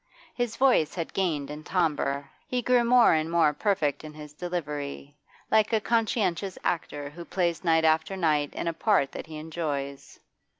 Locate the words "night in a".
8.17-8.73